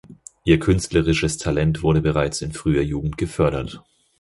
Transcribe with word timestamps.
Ihr 0.45 0.57
künstlerisches 0.57 1.37
Talent 1.37 1.83
wurde 1.83 2.01
bereits 2.01 2.41
in 2.41 2.53
früher 2.53 2.81
Jugend 2.81 3.19
gefördert. 3.19 3.83